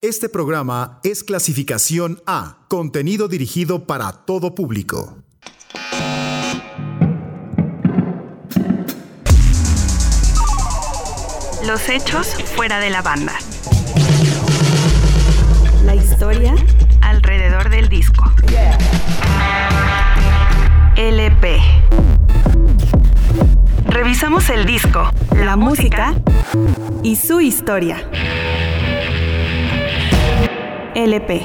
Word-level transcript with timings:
Este 0.00 0.28
programa 0.28 1.00
es 1.02 1.24
clasificación 1.24 2.22
A, 2.24 2.58
contenido 2.68 3.26
dirigido 3.26 3.84
para 3.84 4.12
todo 4.12 4.54
público. 4.54 5.24
Los 11.66 11.88
hechos 11.88 12.28
fuera 12.54 12.78
de 12.78 12.90
la 12.90 13.02
banda. 13.02 13.32
La 15.84 15.96
historia 15.96 16.54
alrededor 17.00 17.68
del 17.68 17.88
disco. 17.88 18.32
LP. 20.94 21.60
Revisamos 23.86 24.48
el 24.50 24.64
disco, 24.64 25.10
la, 25.34 25.56
música 25.56 26.14
y 27.02 27.16
su 27.16 27.40
historia. 27.40 28.08
LP. 30.98 31.38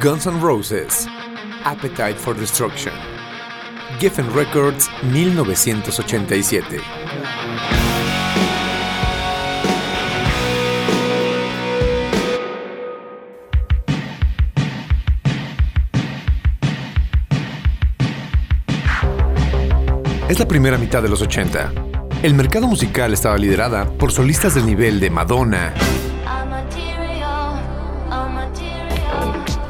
Guns 0.00 0.26
N' 0.26 0.40
Roses, 0.40 1.06
Appetite 1.64 2.18
for 2.18 2.34
Destruction, 2.34 2.92
Geffen 4.00 4.34
Records 4.34 4.88
1987. 5.14 7.97
La 20.38 20.46
primera 20.46 20.78
mitad 20.78 21.02
de 21.02 21.08
los 21.08 21.20
80. 21.20 21.72
El 22.22 22.34
mercado 22.34 22.68
musical 22.68 23.12
estaba 23.12 23.36
liderada 23.36 23.90
por 23.90 24.12
solistas 24.12 24.54
del 24.54 24.66
nivel 24.66 25.00
de 25.00 25.10
Madonna, 25.10 25.74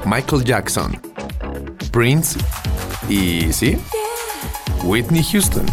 Michael 0.05 0.45
Jackson, 0.45 1.01
Prince 1.91 2.39
y, 3.09 3.51
¿sí? 3.51 3.79
Whitney 4.83 5.25
Houston. 5.25 5.65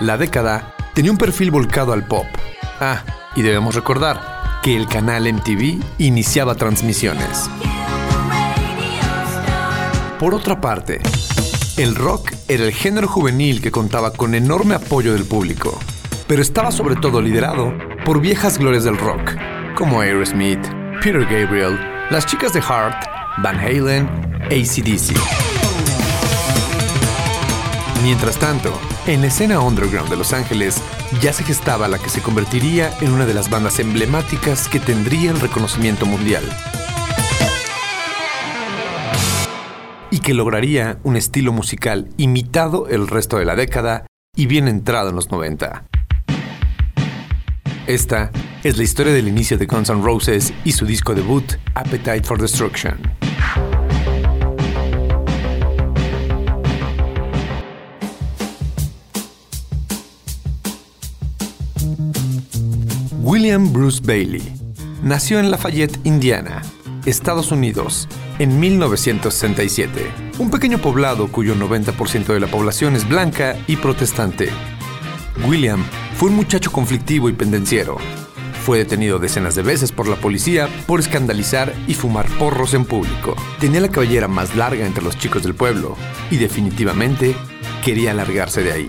La 0.00 0.16
década 0.16 0.74
tenía 0.92 1.12
un 1.12 1.18
perfil 1.18 1.52
volcado 1.52 1.92
al 1.92 2.04
pop. 2.04 2.26
Ah, 2.80 3.04
y 3.36 3.42
debemos 3.42 3.76
recordar 3.76 4.60
que 4.60 4.76
el 4.76 4.88
canal 4.88 5.32
MTV 5.32 5.80
iniciaba 5.98 6.56
transmisiones. 6.56 7.48
Por 10.18 10.34
otra 10.34 10.60
parte, 10.60 11.00
el 11.76 11.94
rock 11.94 12.32
era 12.48 12.64
el 12.64 12.72
género 12.72 13.06
juvenil 13.06 13.62
que 13.62 13.70
contaba 13.70 14.12
con 14.12 14.34
enorme 14.34 14.74
apoyo 14.74 15.12
del 15.12 15.24
público, 15.24 15.78
pero 16.26 16.42
estaba 16.42 16.72
sobre 16.72 16.96
todo 16.96 17.22
liderado 17.22 17.72
por 18.04 18.20
viejas 18.20 18.58
glorias 18.58 18.82
del 18.82 18.98
rock, 18.98 19.36
como 19.76 20.00
Aerosmith, 20.00 20.58
Peter 21.04 21.24
Gabriel, 21.24 21.78
las 22.10 22.26
chicas 22.26 22.52
de 22.52 22.60
Heart, 22.60 22.96
Van 23.44 23.60
Halen, 23.60 24.08
ACDC. 24.46 25.16
Mientras 28.02 28.38
tanto, 28.38 28.76
en 29.06 29.20
la 29.20 29.28
escena 29.28 29.60
underground 29.60 30.10
de 30.10 30.16
Los 30.16 30.32
Ángeles 30.32 30.82
ya 31.22 31.32
se 31.32 31.44
gestaba 31.44 31.86
la 31.86 31.98
que 31.98 32.10
se 32.10 32.22
convertiría 32.22 32.92
en 33.00 33.12
una 33.12 33.24
de 33.24 33.34
las 33.34 33.50
bandas 33.50 33.78
emblemáticas 33.78 34.66
que 34.66 34.80
tendría 34.80 35.30
el 35.30 35.38
reconocimiento 35.38 36.06
mundial. 36.06 36.42
Y 40.10 40.20
que 40.20 40.34
lograría 40.34 40.98
un 41.04 41.16
estilo 41.16 41.52
musical 41.52 42.08
imitado 42.16 42.88
el 42.88 43.08
resto 43.08 43.38
de 43.38 43.44
la 43.44 43.56
década 43.56 44.06
y 44.36 44.46
bien 44.46 44.68
entrado 44.68 45.10
en 45.10 45.16
los 45.16 45.30
90. 45.30 45.84
Esta 47.86 48.30
es 48.62 48.76
la 48.76 48.84
historia 48.84 49.12
del 49.12 49.28
inicio 49.28 49.56
de 49.56 49.66
Guns 49.66 49.88
N' 49.90 50.02
Roses 50.02 50.52
y 50.64 50.72
su 50.72 50.84
disco 50.84 51.14
debut, 51.14 51.54
Appetite 51.74 52.22
for 52.22 52.40
Destruction. 52.40 52.98
William 63.22 63.72
Bruce 63.72 64.00
Bailey 64.02 64.42
nació 65.02 65.38
en 65.38 65.50
Lafayette, 65.50 65.98
Indiana, 66.04 66.62
Estados 67.04 67.52
Unidos, 67.52 68.08
en 68.38 68.60
1967, 68.60 70.12
un 70.38 70.50
pequeño 70.50 70.78
poblado 70.78 71.28
cuyo 71.28 71.56
90% 71.56 72.26
de 72.26 72.40
la 72.40 72.46
población 72.46 72.94
es 72.94 73.08
blanca 73.08 73.56
y 73.66 73.76
protestante. 73.76 74.50
William 75.46 75.84
fue 76.14 76.30
un 76.30 76.36
muchacho 76.36 76.70
conflictivo 76.70 77.28
y 77.28 77.32
pendenciero. 77.32 77.96
Fue 78.64 78.78
detenido 78.78 79.18
decenas 79.18 79.54
de 79.56 79.62
veces 79.62 79.90
por 79.90 80.06
la 80.08 80.16
policía 80.16 80.68
por 80.86 81.00
escandalizar 81.00 81.74
y 81.88 81.94
fumar 81.94 82.28
porros 82.38 82.74
en 82.74 82.84
público. 82.84 83.34
Tenía 83.58 83.80
la 83.80 83.88
cabellera 83.88 84.28
más 84.28 84.54
larga 84.54 84.86
entre 84.86 85.02
los 85.02 85.18
chicos 85.18 85.42
del 85.42 85.54
pueblo 85.54 85.96
y 86.30 86.36
definitivamente 86.36 87.34
quería 87.84 88.14
largarse 88.14 88.62
de 88.62 88.72
ahí. 88.72 88.88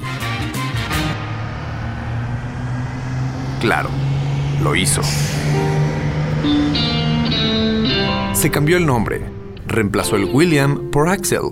Claro, 3.62 3.90
lo 4.62 4.76
hizo. 4.76 5.02
Se 8.34 8.52
cambió 8.52 8.78
el 8.78 8.86
nombre 8.86 9.39
reemplazó 9.70 10.16
el 10.16 10.26
William 10.26 10.90
por 10.92 11.08
Axel, 11.08 11.52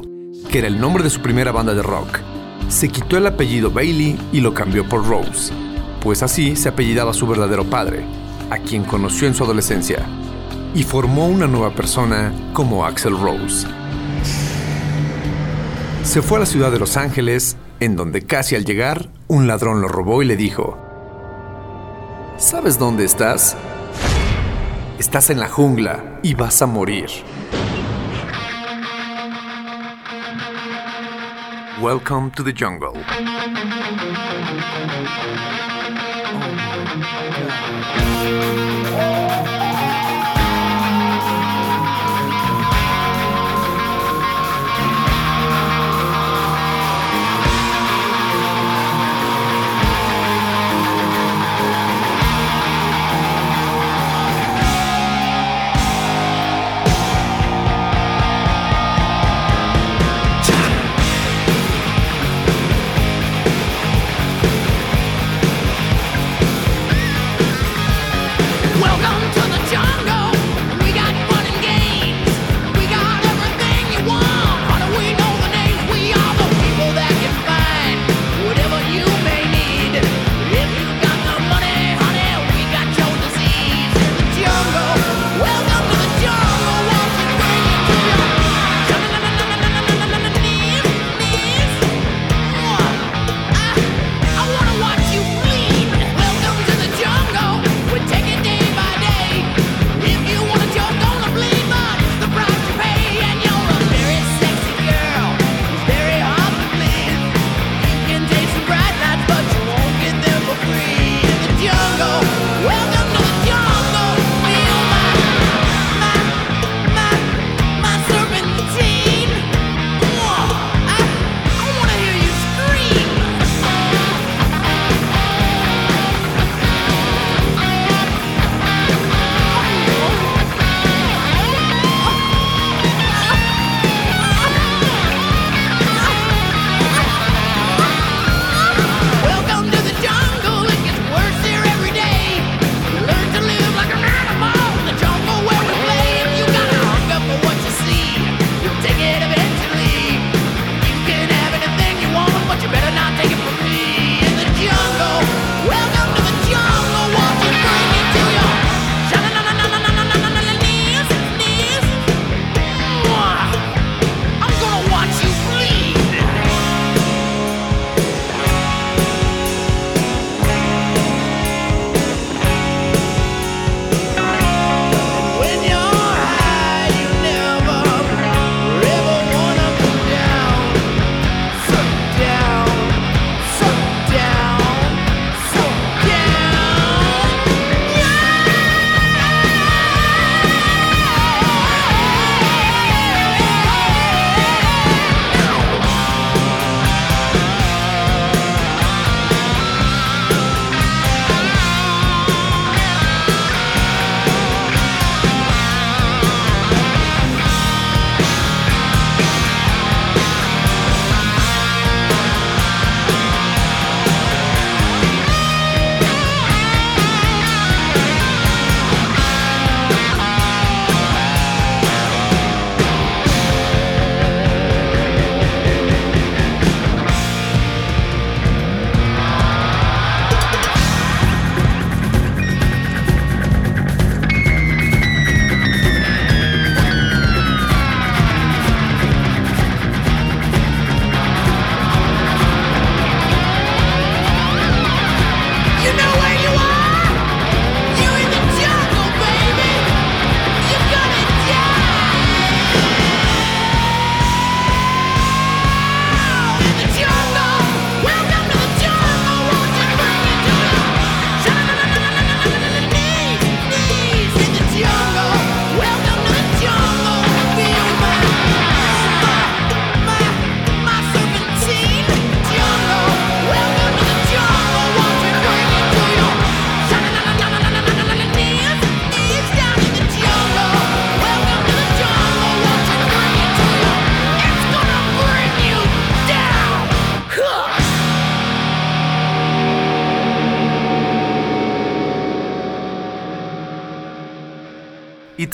que 0.51 0.59
era 0.59 0.67
el 0.67 0.79
nombre 0.79 1.03
de 1.03 1.09
su 1.09 1.21
primera 1.21 1.51
banda 1.51 1.73
de 1.73 1.83
rock. 1.83 2.19
Se 2.67 2.89
quitó 2.89 3.17
el 3.17 3.27
apellido 3.27 3.71
Bailey 3.71 4.19
y 4.33 4.41
lo 4.41 4.53
cambió 4.53 4.87
por 4.89 5.07
Rose, 5.07 5.53
pues 6.01 6.23
así 6.23 6.55
se 6.55 6.69
apellidaba 6.69 7.13
su 7.13 7.25
verdadero 7.27 7.63
padre, 7.63 8.03
a 8.49 8.57
quien 8.57 8.83
conoció 8.83 9.27
en 9.27 9.35
su 9.35 9.43
adolescencia, 9.43 10.05
y 10.73 10.83
formó 10.83 11.27
una 11.27 11.47
nueva 11.47 11.73
persona 11.73 12.33
como 12.53 12.85
Axel 12.85 13.17
Rose. 13.17 13.67
Se 16.03 16.21
fue 16.21 16.37
a 16.37 16.41
la 16.41 16.45
ciudad 16.45 16.71
de 16.71 16.79
Los 16.79 16.97
Ángeles, 16.97 17.55
en 17.79 17.95
donde 17.95 18.23
casi 18.23 18.55
al 18.55 18.65
llegar, 18.65 19.09
un 19.27 19.47
ladrón 19.47 19.81
lo 19.81 19.87
robó 19.87 20.23
y 20.23 20.25
le 20.25 20.35
dijo, 20.35 20.77
¿Sabes 22.37 22.77
dónde 22.77 23.05
estás? 23.05 23.55
Estás 24.99 25.29
en 25.29 25.39
la 25.39 25.47
jungla 25.47 26.19
y 26.23 26.33
vas 26.33 26.61
a 26.61 26.65
morir. 26.65 27.07
Welcome 31.81 32.31
to 32.31 32.41
the 32.41 32.51
jungle. 32.51 32.93
Oh 38.29 38.66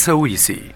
Mitsubishi. 0.04 0.74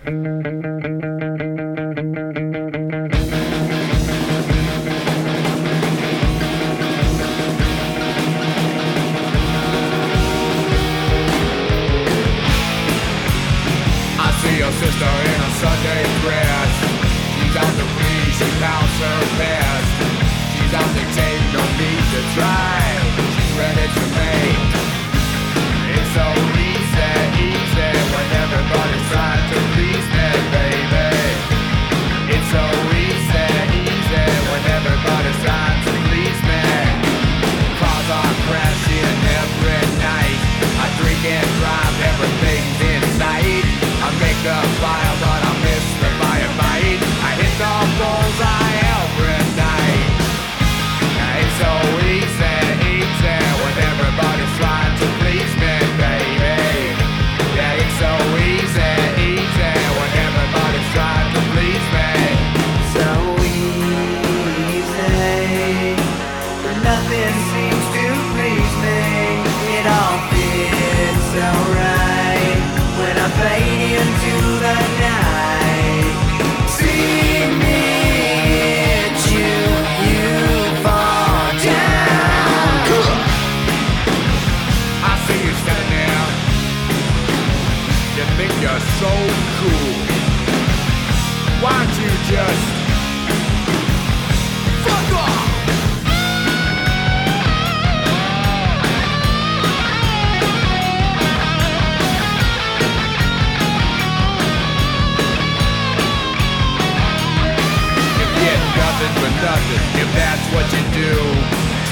Do. 110.97 111.13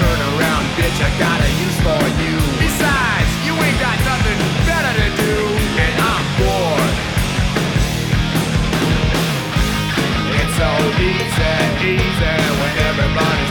Turn 0.01 0.19
around, 0.33 0.65
bitch, 0.77 0.97
I 0.97 1.09
got 1.21 1.37
a 1.37 1.49
use 1.65 1.79
for 1.85 2.03
you. 2.21 2.35
Besides, 2.57 3.29
you 3.45 3.53
ain't 3.53 3.79
got 3.79 3.97
nothing 4.09 4.39
better 4.65 4.93
to 5.01 5.07
do, 5.23 5.35
and 5.85 5.95
I'm 6.11 6.25
bored. 6.39 6.95
It's 10.39 10.53
so 10.57 10.71
easy, 11.09 11.53
easy 11.93 12.35
when 12.59 12.73
everybody's 12.89 13.44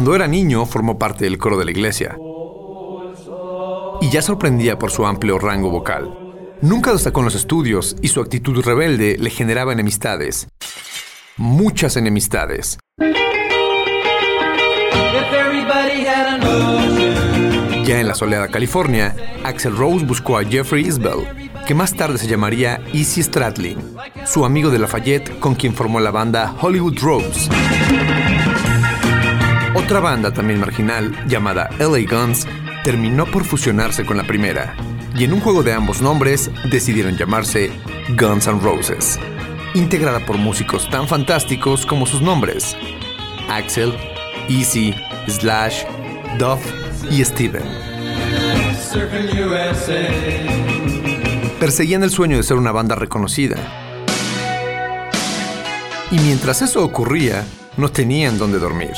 Cuando 0.00 0.14
era 0.14 0.26
niño 0.26 0.64
formó 0.64 0.98
parte 0.98 1.26
del 1.26 1.36
coro 1.36 1.58
de 1.58 1.66
la 1.66 1.72
iglesia 1.72 2.16
y 4.00 4.08
ya 4.08 4.22
sorprendía 4.22 4.78
por 4.78 4.90
su 4.90 5.04
amplio 5.04 5.38
rango 5.38 5.68
vocal. 5.68 6.08
Nunca 6.62 6.90
destacó 6.90 7.20
en 7.20 7.26
los 7.26 7.34
estudios 7.34 7.94
y 8.00 8.08
su 8.08 8.22
actitud 8.22 8.64
rebelde 8.64 9.18
le 9.18 9.28
generaba 9.28 9.74
enemistades. 9.74 10.48
Muchas 11.36 11.98
enemistades. 11.98 12.78
Ya 17.84 18.00
en 18.00 18.08
la 18.08 18.14
soleada 18.14 18.48
California, 18.48 19.14
Axel 19.44 19.76
Rose 19.76 20.06
buscó 20.06 20.38
a 20.38 20.44
Jeffrey 20.44 20.86
Isbell, 20.86 21.50
que 21.66 21.74
más 21.74 21.94
tarde 21.94 22.16
se 22.16 22.26
llamaría 22.26 22.80
Easy 22.94 23.22
Stradlin, 23.22 23.76
su 24.24 24.46
amigo 24.46 24.70
de 24.70 24.78
Lafayette 24.78 25.38
con 25.40 25.54
quien 25.54 25.74
formó 25.74 26.00
la 26.00 26.10
banda 26.10 26.54
Hollywood 26.58 26.98
Rose. 27.02 27.50
Otra 29.74 30.00
banda 30.00 30.32
también 30.32 30.58
marginal, 30.58 31.14
llamada 31.28 31.70
LA 31.78 32.00
Guns, 32.10 32.46
terminó 32.82 33.24
por 33.26 33.44
fusionarse 33.44 34.04
con 34.04 34.16
la 34.16 34.24
primera, 34.24 34.74
y 35.16 35.24
en 35.24 35.32
un 35.32 35.40
juego 35.40 35.62
de 35.62 35.72
ambos 35.72 36.02
nombres 36.02 36.50
decidieron 36.70 37.16
llamarse 37.16 37.70
Guns 38.18 38.48
N' 38.48 38.60
Roses, 38.60 39.18
integrada 39.74 40.26
por 40.26 40.38
músicos 40.38 40.90
tan 40.90 41.06
fantásticos 41.06 41.86
como 41.86 42.04
sus 42.04 42.20
nombres, 42.20 42.76
Axel, 43.48 43.94
Easy, 44.48 44.92
Slash, 45.28 45.84
Duff 46.36 46.60
y 47.08 47.24
Steven. 47.24 47.62
Perseguían 51.60 52.02
el 52.02 52.10
sueño 52.10 52.38
de 52.38 52.42
ser 52.42 52.56
una 52.56 52.72
banda 52.72 52.96
reconocida. 52.96 53.56
Y 56.10 56.18
mientras 56.18 56.60
eso 56.62 56.84
ocurría, 56.84 57.44
no 57.76 57.88
tenían 57.88 58.36
dónde 58.36 58.58
dormir. 58.58 58.94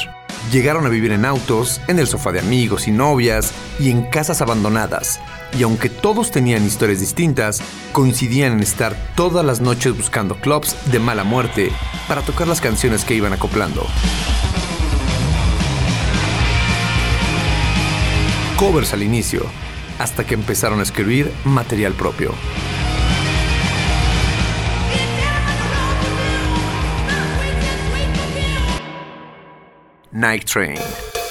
Llegaron 0.51 0.85
a 0.85 0.89
vivir 0.89 1.13
en 1.13 1.25
autos, 1.25 1.81
en 1.89 1.99
el 1.99 2.07
sofá 2.07 2.33
de 2.33 2.41
amigos 2.41 2.89
y 2.89 2.91
novias 2.91 3.53
y 3.79 3.91
en 3.91 4.03
casas 4.03 4.43
abandonadas. 4.43 5.21
Y 5.59 5.63
aunque 5.63 5.89
todos 5.89 6.31
tenían 6.31 6.67
historias 6.67 7.01
distintas, 7.01 7.63
coincidían 7.93 8.53
en 8.55 8.61
estar 8.61 8.97
todas 9.15 9.45
las 9.45 9.61
noches 9.61 9.97
buscando 9.97 10.35
clubs 10.37 10.77
de 10.91 10.99
mala 10.99 11.25
muerte 11.25 11.71
para 12.09 12.23
tocar 12.23 12.49
las 12.49 12.61
canciones 12.61 13.05
que 13.05 13.15
iban 13.15 13.33
acoplando. 13.33 13.87
Covers 18.57 18.93
al 18.93 19.03
inicio, 19.03 19.47
hasta 19.99 20.25
que 20.25 20.35
empezaron 20.35 20.81
a 20.81 20.83
escribir 20.83 21.33
material 21.45 21.93
propio. 21.93 22.33
Night 30.15 30.45
Train. 30.45 31.22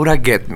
Laura 0.00 0.16
Get 0.16 0.48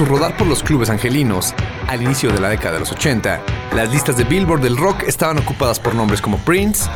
su 0.00 0.06
rodar 0.06 0.34
por 0.34 0.46
los 0.46 0.62
clubes 0.62 0.88
angelinos, 0.88 1.52
al 1.86 2.00
inicio 2.00 2.32
de 2.32 2.40
la 2.40 2.48
década 2.48 2.72
de 2.72 2.80
los 2.80 2.90
80, 2.90 3.38
las 3.76 3.92
listas 3.92 4.16
de 4.16 4.24
Billboard 4.24 4.62
del 4.62 4.78
rock 4.78 5.02
estaban 5.02 5.36
ocupadas 5.36 5.78
por 5.78 5.94
nombres 5.94 6.22
como 6.22 6.38
Prince, 6.38 6.88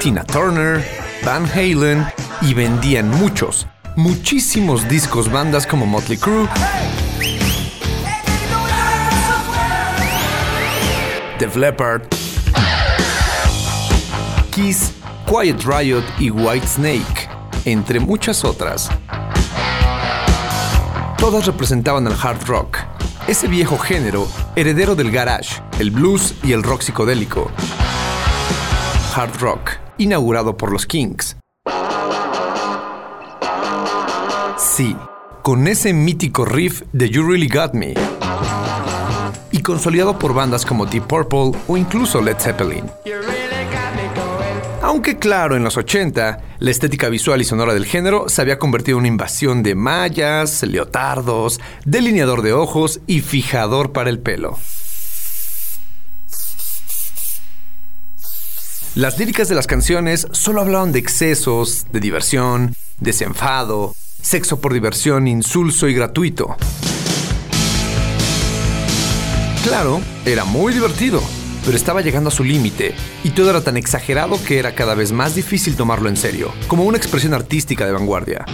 Tina 0.00 0.24
Turner, 0.24 0.84
Van 1.24 1.48
Halen 1.48 2.04
y 2.40 2.52
vendían 2.52 3.10
muchos, 3.10 3.68
muchísimos 3.94 4.88
discos 4.88 5.30
bandas 5.30 5.68
como 5.68 5.86
Motley 5.86 6.18
Crue, 6.18 6.48
The 11.38 11.46
Leppard, 11.56 12.02
Kiss, 14.50 14.90
Quiet 15.28 15.62
Riot 15.62 16.02
y 16.18 16.30
White 16.30 16.66
Snake, 16.66 17.28
entre 17.64 18.00
muchas 18.00 18.44
otras 18.44 18.90
todas 21.22 21.46
representaban 21.46 22.04
al 22.08 22.16
hard 22.20 22.48
rock, 22.48 22.78
ese 23.28 23.46
viejo 23.46 23.78
género 23.78 24.26
heredero 24.56 24.96
del 24.96 25.12
garage, 25.12 25.62
el 25.78 25.92
blues 25.92 26.34
y 26.42 26.50
el 26.50 26.64
rock 26.64 26.82
psicodélico. 26.82 27.48
Hard 29.14 29.38
rock, 29.38 29.70
inaugurado 29.98 30.56
por 30.56 30.72
los 30.72 30.84
Kings. 30.84 31.36
Sí, 34.58 34.96
con 35.42 35.68
ese 35.68 35.92
mítico 35.92 36.44
riff 36.44 36.82
de 36.92 37.08
You 37.08 37.22
Really 37.22 37.48
Got 37.48 37.74
Me. 37.74 37.94
Y 39.52 39.62
consolidado 39.62 40.18
por 40.18 40.34
bandas 40.34 40.66
como 40.66 40.86
Deep 40.86 41.06
Purple 41.06 41.52
o 41.68 41.76
incluso 41.76 42.20
Led 42.20 42.38
Zeppelin. 42.40 42.90
Aunque 44.82 45.16
claro, 45.16 45.54
en 45.54 45.62
los 45.62 45.76
80, 45.76 46.40
la 46.58 46.70
estética 46.70 47.08
visual 47.08 47.40
y 47.40 47.44
sonora 47.44 47.72
del 47.72 47.86
género 47.86 48.28
se 48.28 48.42
había 48.42 48.58
convertido 48.58 48.98
en 48.98 49.02
una 49.02 49.08
invasión 49.08 49.62
de 49.62 49.76
mallas, 49.76 50.64
leotardos, 50.64 51.60
delineador 51.84 52.42
de 52.42 52.52
ojos 52.52 53.00
y 53.06 53.20
fijador 53.20 53.92
para 53.92 54.10
el 54.10 54.18
pelo. 54.18 54.58
Las 58.96 59.20
líricas 59.20 59.48
de 59.48 59.54
las 59.54 59.68
canciones 59.68 60.26
solo 60.32 60.60
hablaban 60.60 60.90
de 60.90 60.98
excesos, 60.98 61.86
de 61.92 62.00
diversión, 62.00 62.74
desenfado, 62.98 63.94
sexo 64.20 64.60
por 64.60 64.72
diversión 64.74 65.28
insulso 65.28 65.86
y 65.86 65.94
gratuito. 65.94 66.56
Claro, 69.62 70.00
era 70.26 70.44
muy 70.44 70.74
divertido, 70.74 71.22
pero 71.64 71.76
estaba 71.76 72.00
llegando 72.00 72.28
a 72.28 72.32
su 72.32 72.44
límite, 72.44 72.94
y 73.24 73.30
todo 73.30 73.50
era 73.50 73.62
tan 73.62 73.76
exagerado 73.76 74.42
que 74.44 74.58
era 74.58 74.74
cada 74.74 74.94
vez 74.94 75.12
más 75.12 75.34
difícil 75.34 75.76
tomarlo 75.76 76.08
en 76.08 76.16
serio, 76.16 76.52
como 76.68 76.84
una 76.84 76.98
expresión 76.98 77.34
artística 77.34 77.86
de 77.86 77.92
vanguardia. 77.92 78.44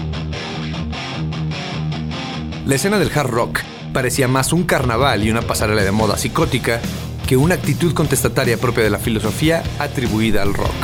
La 2.67 2.75
escena 2.75 2.99
del 2.99 3.11
hard 3.17 3.31
rock 3.31 3.61
parecía 3.93 4.29
más 4.29 4.53
un 4.53 4.65
carnaval 4.65 5.25
y 5.25 5.31
una 5.31 5.43
pasarela 5.43 5.83
de 5.83 5.93
moda 5.93 6.19
psicótica 6.19 6.81
que 7.27 7.37
una 7.37 7.55
actitud 7.55 7.95
contestataria 7.95 8.59
propia 8.59 8.85
de 8.85 8.91
la 8.91 8.99
filosofía 8.99 9.63
atribuida 9.79 10.43
al 10.43 10.55
rock. 10.55 10.75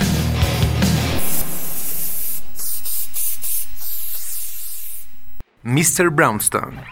Mr. 5.63 6.11
Brownstone 6.11 6.83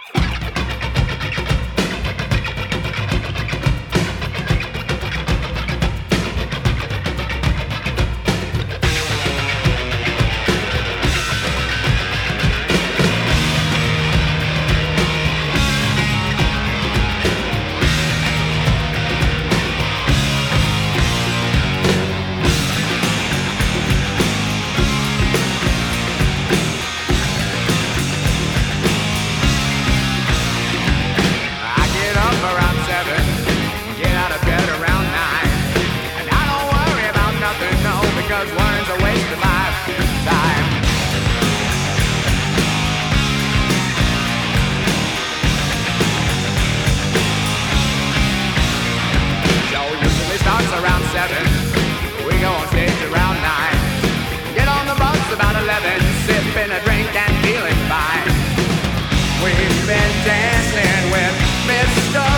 been 59.93 60.25
dancing 60.25 61.11
with 61.13 61.37
Mr. 61.69 62.32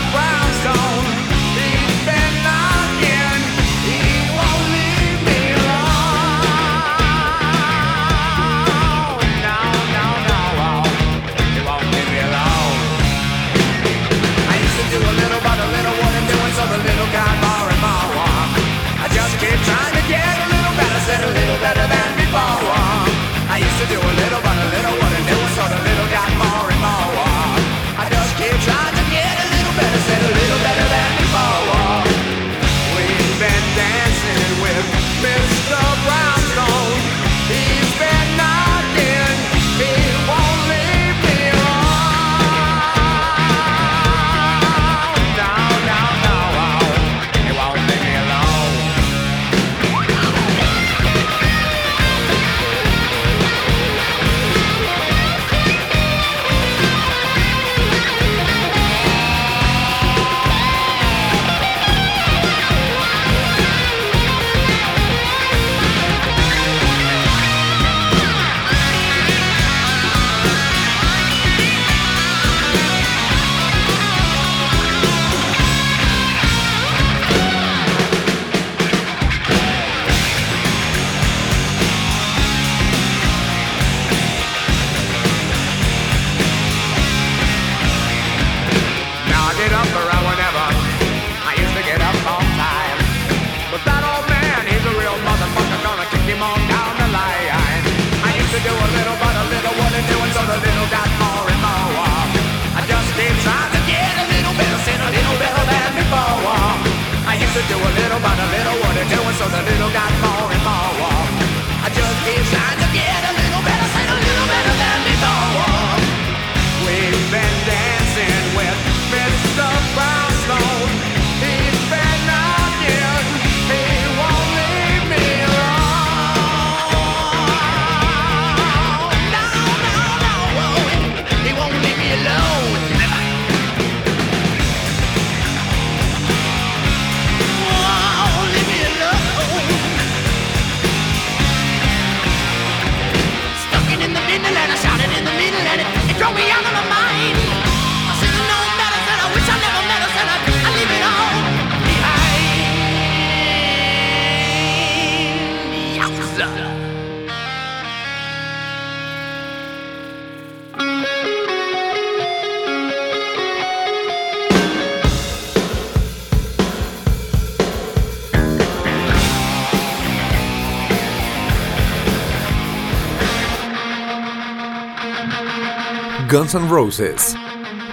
Guns 176.44 176.54
N' 176.56 176.68
Roses, 176.68 177.34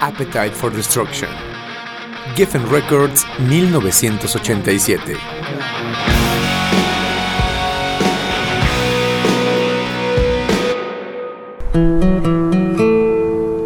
Appetite 0.02 0.52
for 0.52 0.68
Destruction. 0.68 1.30
Geffen 2.36 2.70
Records 2.70 3.24
1987. 3.48 5.16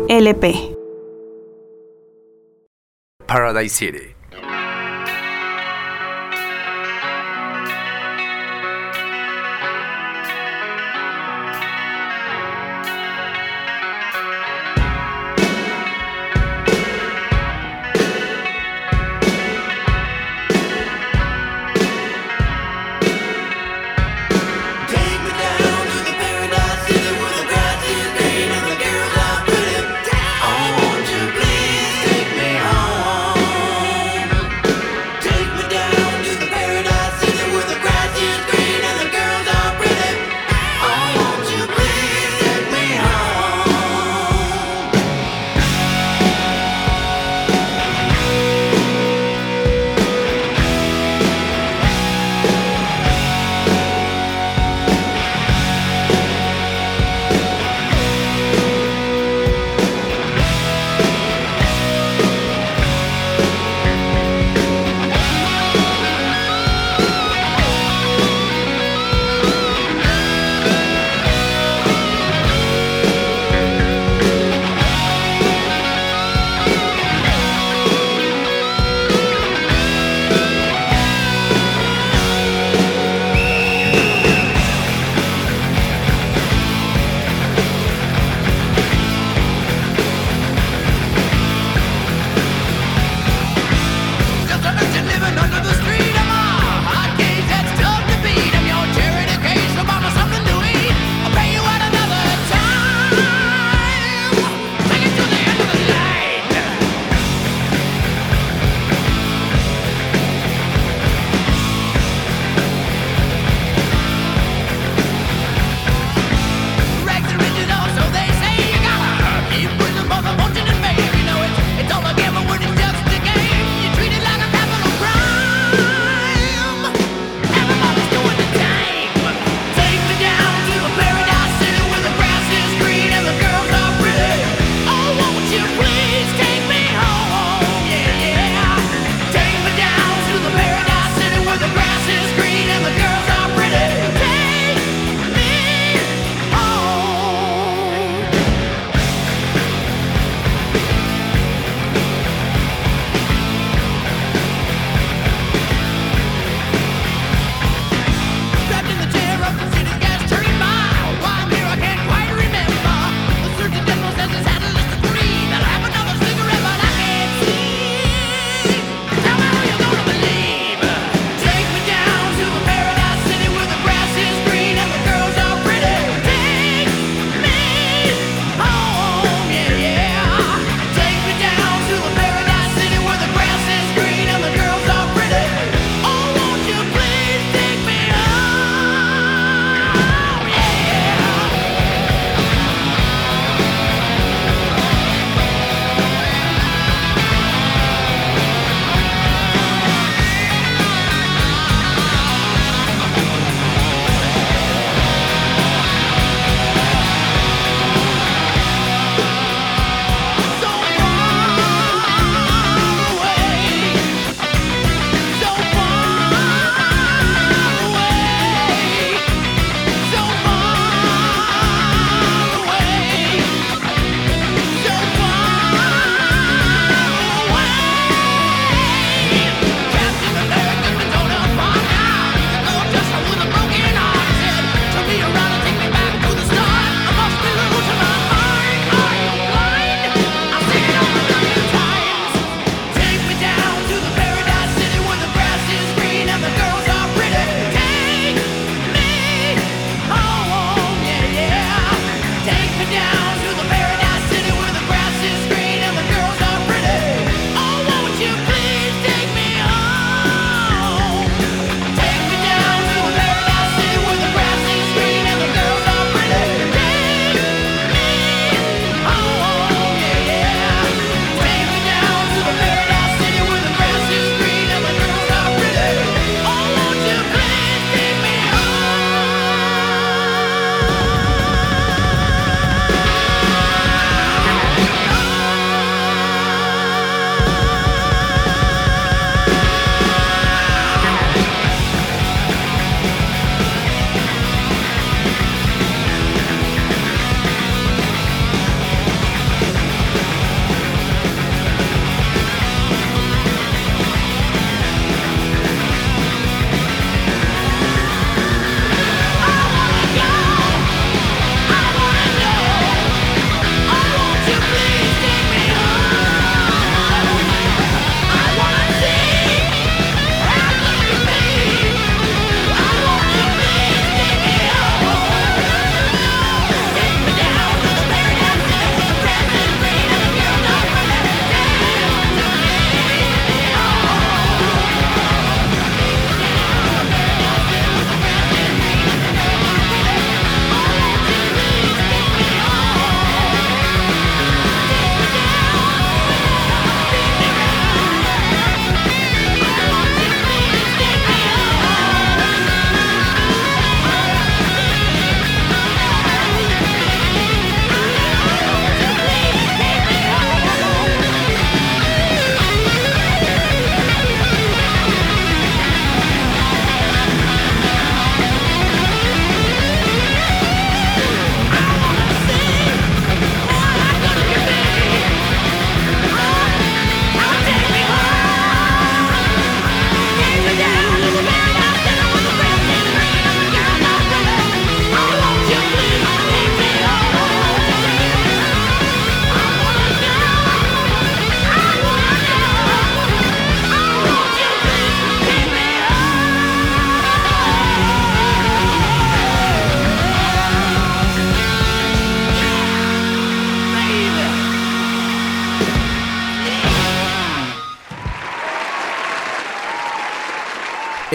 LP. 0.08 0.76
Paradise 3.26 3.72
City. 3.72 4.15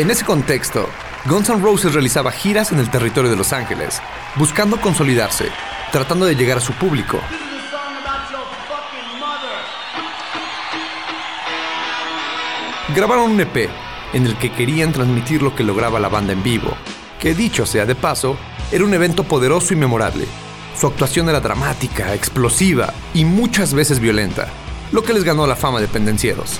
En 0.02 0.10
ese 0.10 0.26
contexto, 0.26 0.90
Guns 1.26 1.50
N' 1.50 1.62
Roses 1.62 1.94
realizaba 1.94 2.32
giras 2.32 2.72
en 2.72 2.80
el 2.80 2.90
territorio 2.90 3.30
de 3.30 3.38
Los 3.38 3.54
Ángeles, 3.54 4.02
buscando 4.36 4.82
consolidarse, 4.82 5.50
tratando 5.92 6.26
de 6.26 6.36
llegar 6.36 6.58
a 6.58 6.60
su 6.60 6.74
público. 6.74 7.20
Grabaron 12.96 13.30
un 13.30 13.42
EP 13.42 13.70
en 14.14 14.26
el 14.26 14.36
que 14.40 14.52
querían 14.52 14.92
transmitir 14.92 15.44
lo 15.44 15.56
que 15.56 15.64
lograba 15.64 16.00
la 16.00 16.10
banda 16.10 16.34
en 16.34 16.42
vivo, 16.42 16.76
que 17.20 17.36
dicho 17.36 17.68
sea 17.68 17.86
de 17.86 17.94
paso, 17.94 18.38
era 18.72 18.84
un 18.84 18.96
evento 18.96 19.24
poderoso 19.24 19.76
y 19.76 19.78
memorable. 19.78 20.26
Su 20.76 20.88
actuación 20.88 21.30
era 21.30 21.42
dramática, 21.42 22.16
explosiva 22.16 22.92
y 23.14 23.24
muchas 23.24 23.76
veces 23.76 24.00
violenta, 24.00 24.48
lo 24.92 25.04
que 25.04 25.14
les 25.14 25.24
ganó 25.24 25.46
la 25.46 25.56
fama 25.56 25.80
de 25.80 25.88
pendencieros. 25.88 26.60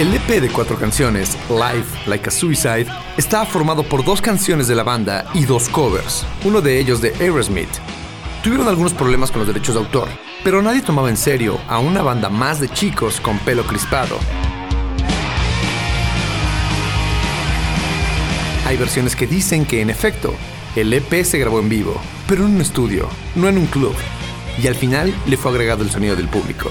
El 0.00 0.14
EP 0.14 0.40
de 0.40 0.48
cuatro 0.48 0.78
canciones, 0.78 1.36
Life 1.50 2.08
Like 2.08 2.30
a 2.30 2.32
Suicide, 2.32 2.86
estaba 3.18 3.44
formado 3.44 3.82
por 3.82 4.02
dos 4.02 4.22
canciones 4.22 4.66
de 4.66 4.74
la 4.74 4.82
banda 4.82 5.26
y 5.34 5.44
dos 5.44 5.68
covers, 5.68 6.24
uno 6.42 6.62
de 6.62 6.78
ellos 6.78 7.02
de 7.02 7.12
Aerosmith. 7.20 7.68
Tuvieron 8.42 8.66
algunos 8.66 8.94
problemas 8.94 9.30
con 9.30 9.40
los 9.40 9.46
derechos 9.46 9.74
de 9.74 9.82
autor, 9.82 10.08
pero 10.42 10.62
nadie 10.62 10.80
tomaba 10.80 11.10
en 11.10 11.18
serio 11.18 11.60
a 11.68 11.80
una 11.80 12.00
banda 12.00 12.30
más 12.30 12.60
de 12.60 12.70
chicos 12.70 13.20
con 13.20 13.38
pelo 13.40 13.66
crispado. 13.66 14.18
Hay 18.64 18.78
versiones 18.78 19.14
que 19.14 19.26
dicen 19.26 19.66
que, 19.66 19.82
en 19.82 19.90
efecto, 19.90 20.34
el 20.76 20.94
EP 20.94 21.24
se 21.24 21.38
grabó 21.38 21.60
en 21.60 21.68
vivo, 21.68 22.00
pero 22.26 22.46
en 22.46 22.54
un 22.54 22.62
estudio, 22.62 23.06
no 23.34 23.48
en 23.48 23.58
un 23.58 23.66
club, 23.66 23.94
y 24.62 24.66
al 24.66 24.76
final 24.76 25.14
le 25.26 25.36
fue 25.36 25.50
agregado 25.50 25.82
el 25.82 25.90
sonido 25.90 26.16
del 26.16 26.28
público. 26.28 26.70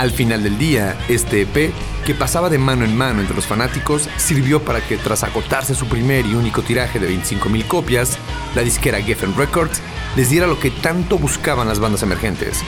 Al 0.00 0.12
final 0.12 0.42
del 0.42 0.56
día, 0.56 0.96
este 1.10 1.42
EP, 1.42 1.74
que 2.06 2.14
pasaba 2.14 2.48
de 2.48 2.56
mano 2.56 2.86
en 2.86 2.96
mano 2.96 3.20
entre 3.20 3.36
los 3.36 3.44
fanáticos, 3.44 4.08
sirvió 4.16 4.64
para 4.64 4.80
que 4.80 4.96
tras 4.96 5.24
agotarse 5.24 5.74
su 5.74 5.84
primer 5.88 6.24
y 6.24 6.32
único 6.32 6.62
tiraje 6.62 6.98
de 6.98 7.10
25.000 7.10 7.66
copias, 7.66 8.16
la 8.54 8.62
disquera 8.62 9.02
Geffen 9.02 9.36
Records 9.36 9.82
les 10.16 10.30
diera 10.30 10.46
lo 10.46 10.58
que 10.58 10.70
tanto 10.70 11.18
buscaban 11.18 11.68
las 11.68 11.80
bandas 11.80 12.02
emergentes, 12.02 12.62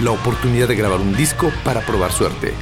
la 0.00 0.12
oportunidad 0.12 0.66
de 0.66 0.76
grabar 0.76 1.00
un 1.00 1.14
disco 1.14 1.52
para 1.64 1.82
probar 1.82 2.12
suerte. 2.12 2.54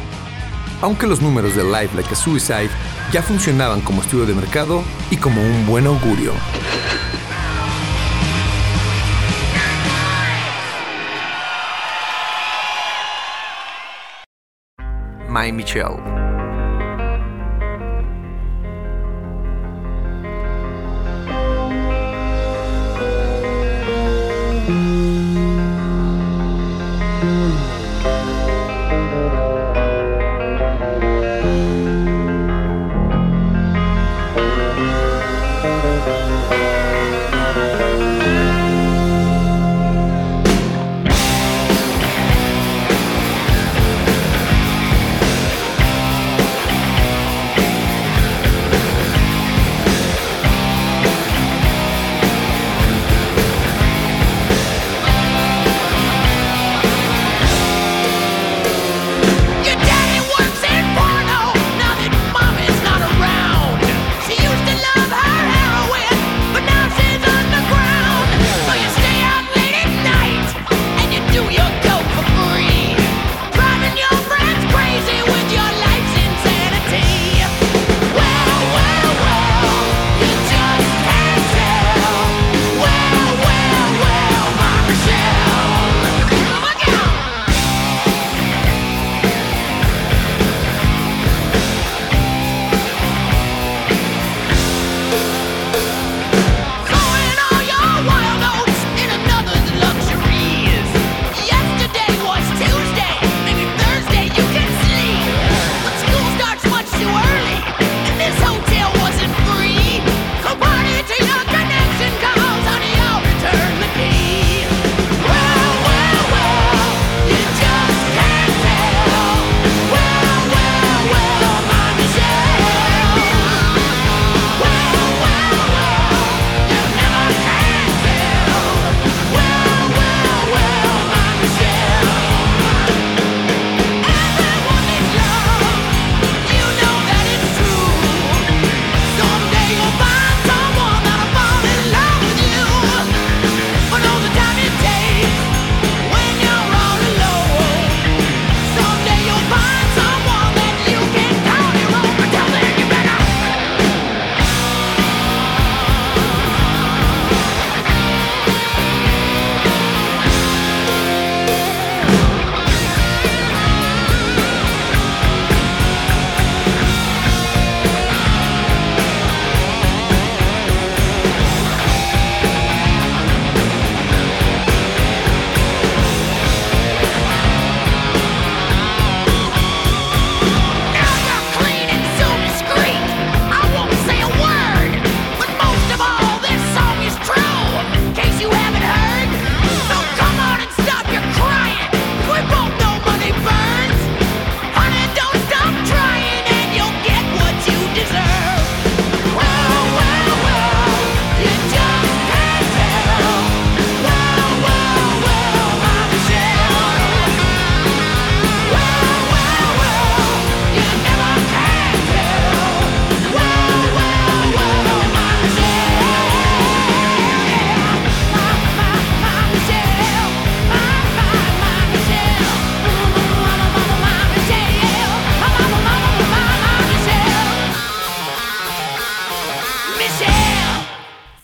Aunque 0.80 1.06
los 1.06 1.22
números 1.22 1.54
de 1.54 1.62
Live 1.62 1.90
Like 1.94 2.12
a 2.12 2.16
Suicide 2.16 2.70
ya 3.12 3.22
funcionaban 3.22 3.82
como 3.82 4.02
estudio 4.02 4.26
de 4.26 4.34
mercado 4.34 4.82
y 5.12 5.16
como 5.16 5.40
un 5.40 5.64
buen 5.64 5.86
augurio. 5.86 6.32
Miami 15.32 15.64
Chill. 15.64 16.21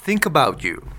think 0.08 0.24
about 0.24 0.64
you. 0.64 0.97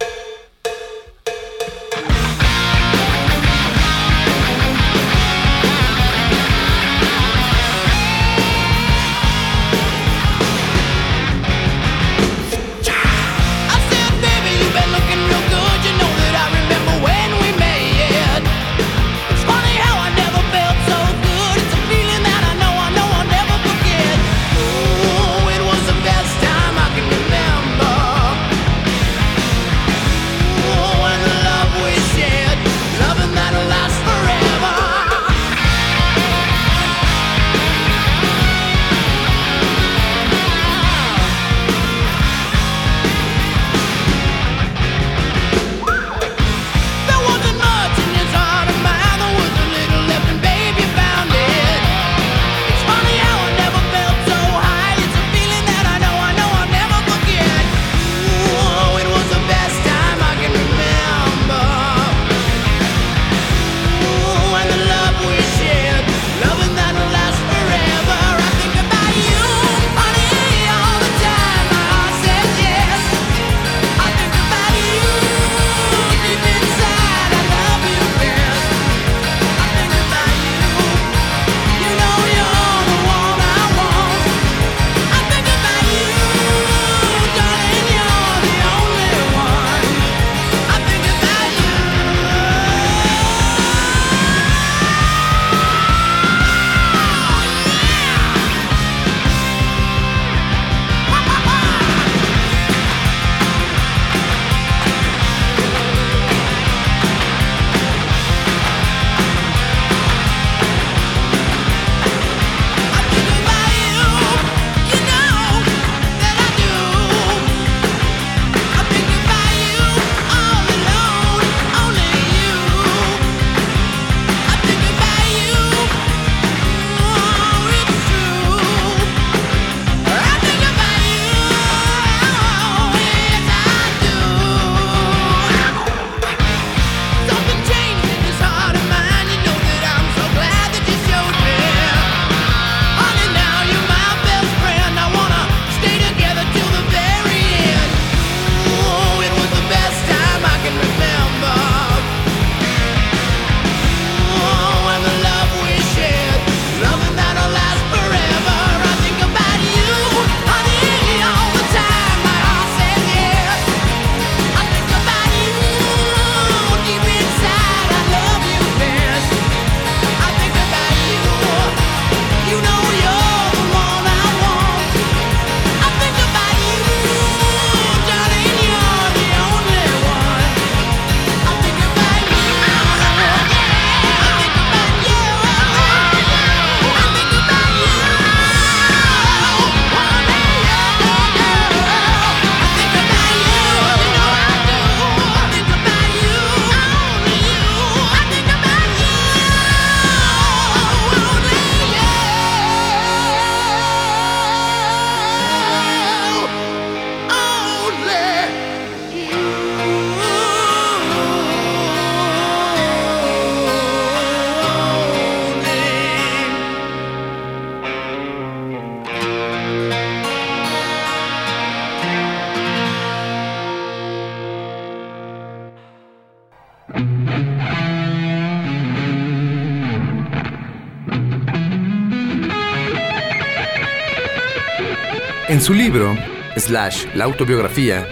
En 235.59 235.65
su 235.65 235.73
libro, 235.73 236.15
Slash, 236.55 237.07
la 237.15 237.25
autobiografía, 237.25 238.07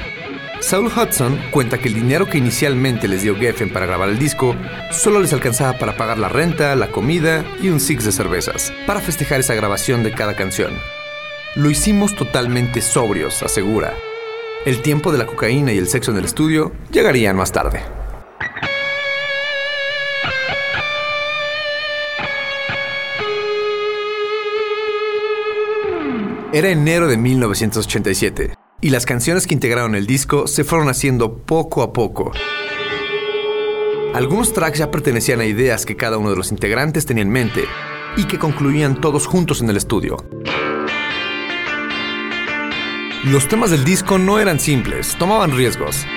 Saul 0.59 0.87
Hudson 0.87 1.39
cuenta 1.49 1.77
que 1.77 1.87
el 1.87 1.93
dinero 1.93 2.25
que 2.25 2.37
inicialmente 2.37 3.07
les 3.07 3.21
dio 3.21 3.37
Geffen 3.37 3.71
para 3.71 3.85
grabar 3.85 4.09
el 4.09 4.19
disco 4.19 4.53
solo 4.91 5.21
les 5.21 5.31
alcanzaba 5.31 5.79
para 5.79 5.95
pagar 5.95 6.17
la 6.17 6.27
renta, 6.27 6.75
la 6.75 6.91
comida 6.91 7.45
y 7.61 7.69
un 7.69 7.79
six 7.79 8.03
de 8.03 8.11
cervezas, 8.11 8.73
para 8.85 8.99
festejar 8.99 9.39
esa 9.39 9.53
grabación 9.53 10.03
de 10.03 10.11
cada 10.11 10.35
canción. 10.35 10.73
Lo 11.55 11.69
hicimos 11.69 12.17
totalmente 12.17 12.81
sobrios, 12.81 13.41
asegura. 13.41 13.93
El 14.65 14.81
tiempo 14.81 15.13
de 15.13 15.19
la 15.19 15.25
cocaína 15.25 15.71
y 15.71 15.77
el 15.77 15.87
sexo 15.87 16.11
en 16.11 16.17
el 16.17 16.25
estudio 16.25 16.73
llegarían 16.91 17.37
más 17.37 17.53
tarde. 17.53 17.81
Era 26.57 26.69
enero 26.69 27.07
de 27.07 27.17
1987 27.17 28.55
y 28.81 28.89
las 28.89 29.05
canciones 29.05 29.45
que 29.45 29.53
integraron 29.53 29.93
el 29.93 30.07
disco 30.07 30.47
se 30.47 30.63
fueron 30.63 30.89
haciendo 30.89 31.37
poco 31.37 31.83
a 31.83 31.93
poco. 31.93 32.31
Algunos 34.15 34.53
tracks 34.53 34.79
ya 34.79 34.89
pertenecían 34.89 35.39
a 35.39 35.45
ideas 35.45 35.85
que 35.85 35.95
cada 35.95 36.17
uno 36.17 36.31
de 36.31 36.35
los 36.35 36.51
integrantes 36.51 37.05
tenía 37.05 37.21
en 37.21 37.29
mente 37.29 37.65
y 38.15 38.23
que 38.23 38.39
concluían 38.39 38.99
todos 38.99 39.27
juntos 39.27 39.61
en 39.61 39.69
el 39.69 39.77
estudio. 39.77 40.17
Los 43.25 43.47
temas 43.47 43.69
del 43.69 43.85
disco 43.85 44.17
no 44.17 44.39
eran 44.39 44.59
simples, 44.59 45.15
tomaban 45.19 45.55
riesgos. 45.55 46.07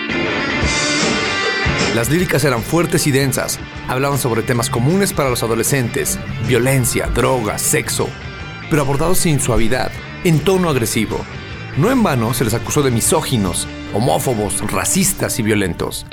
Las 1.95 2.09
líricas 2.09 2.45
eran 2.45 2.63
fuertes 2.63 3.07
y 3.07 3.11
densas, 3.11 3.61
hablaban 3.89 4.17
sobre 4.17 4.41
temas 4.41 4.71
comunes 4.71 5.13
para 5.13 5.29
los 5.29 5.43
adolescentes, 5.43 6.19
violencia, 6.49 7.09
drogas, 7.09 7.61
sexo, 7.61 8.09
pero 8.71 8.81
abordados 8.81 9.19
sin 9.19 9.39
suavidad, 9.39 9.93
en 10.25 10.41
tono 10.41 10.69
agresivo. 10.69 11.19
No 11.77 11.91
en 11.91 12.03
vano 12.03 12.35
se 12.35 12.45
les 12.45 12.55
acusó 12.55 12.83
de 12.83 12.91
misóginos, 12.91 13.67
homófobos, 13.95 14.61
racistas 14.71 15.39
y 15.39 15.43
violentos. 15.43 16.07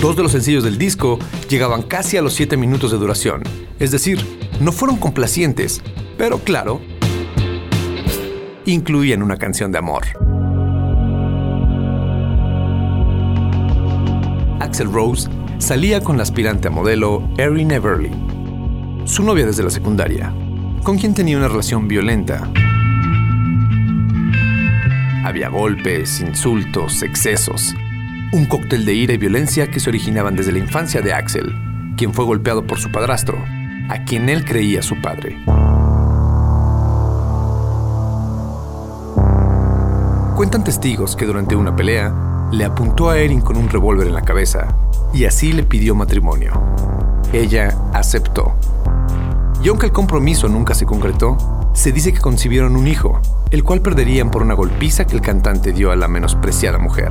Dos 0.00 0.16
de 0.16 0.22
los 0.22 0.32
sencillos 0.32 0.62
del 0.62 0.76
disco 0.76 1.18
llegaban 1.48 1.82
casi 1.82 2.18
a 2.18 2.22
los 2.22 2.34
7 2.34 2.56
minutos 2.56 2.92
de 2.92 2.98
duración, 2.98 3.42
es 3.78 3.90
decir, 3.90 4.18
no 4.60 4.70
fueron 4.70 4.98
complacientes, 4.98 5.82
pero 6.18 6.38
claro, 6.38 6.80
incluían 8.66 9.22
una 9.22 9.38
canción 9.38 9.72
de 9.72 9.78
amor. 9.78 10.04
Axel 14.60 14.92
Rose 14.92 15.28
salía 15.58 16.02
con 16.02 16.18
la 16.18 16.22
aspirante 16.22 16.68
a 16.68 16.70
modelo 16.70 17.26
Erin 17.38 17.70
Everly, 17.70 18.10
su 19.04 19.22
novia 19.22 19.44
desde 19.44 19.62
la 19.62 19.70
secundaria, 19.70 20.32
con 20.82 20.98
quien 20.98 21.14
tenía 21.14 21.36
una 21.36 21.48
relación 21.48 21.88
violenta. 21.88 22.50
Había 25.24 25.48
golpes, 25.48 26.20
insultos, 26.20 27.02
excesos, 27.02 27.74
un 28.32 28.46
cóctel 28.46 28.84
de 28.84 28.94
ira 28.94 29.14
y 29.14 29.18
violencia 29.18 29.70
que 29.70 29.80
se 29.80 29.90
originaban 29.90 30.36
desde 30.36 30.52
la 30.52 30.58
infancia 30.58 31.02
de 31.02 31.12
Axel, 31.12 31.54
quien 31.96 32.14
fue 32.14 32.24
golpeado 32.24 32.66
por 32.66 32.78
su 32.78 32.90
padrastro, 32.90 33.38
a 33.90 34.04
quien 34.04 34.28
él 34.28 34.44
creía 34.44 34.82
su 34.82 35.00
padre. 35.00 35.36
Cuentan 40.34 40.64
testigos 40.64 41.14
que 41.14 41.26
durante 41.26 41.54
una 41.54 41.76
pelea 41.76 42.48
le 42.52 42.64
apuntó 42.64 43.10
a 43.10 43.18
Erin 43.18 43.40
con 43.40 43.56
un 43.56 43.68
revólver 43.68 44.08
en 44.08 44.14
la 44.14 44.22
cabeza 44.22 44.76
y 45.12 45.26
así 45.26 45.52
le 45.52 45.62
pidió 45.62 45.94
matrimonio. 45.94 46.93
Ella 47.32 47.76
aceptó. 47.92 48.54
Y 49.62 49.68
aunque 49.68 49.86
el 49.86 49.92
compromiso 49.92 50.48
nunca 50.48 50.74
se 50.74 50.86
concretó, 50.86 51.38
se 51.72 51.90
dice 51.90 52.12
que 52.12 52.20
concibieron 52.20 52.76
un 52.76 52.86
hijo, 52.86 53.20
el 53.50 53.64
cual 53.64 53.80
perderían 53.80 54.30
por 54.30 54.42
una 54.42 54.54
golpiza 54.54 55.06
que 55.06 55.16
el 55.16 55.22
cantante 55.22 55.72
dio 55.72 55.90
a 55.90 55.96
la 55.96 56.08
menospreciada 56.08 56.78
mujer. 56.78 57.10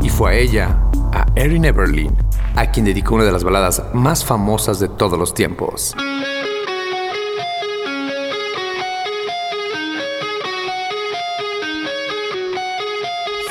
Y 0.00 0.08
fue 0.08 0.30
a 0.30 0.34
ella, 0.34 0.78
a 1.12 1.26
Erin 1.34 1.64
Everlyn, 1.64 2.16
a 2.56 2.70
quien 2.70 2.86
dedicó 2.86 3.14
una 3.16 3.24
de 3.24 3.32
las 3.32 3.44
baladas 3.44 3.82
más 3.92 4.24
famosas 4.24 4.78
de 4.78 4.88
todos 4.88 5.18
los 5.18 5.34
tiempos. 5.34 5.94